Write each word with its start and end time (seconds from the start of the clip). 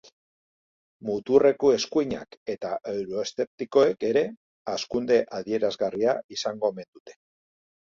Muturreko 1.09 1.71
eskuinak 1.73 2.39
eta 2.55 2.73
euroeszeptikoek 2.95 4.09
ere 4.13 4.27
hazkunde 4.75 5.23
adierazgarria 5.43 6.21
izango 6.41 6.75
omen 6.77 6.95
dute. 6.95 7.23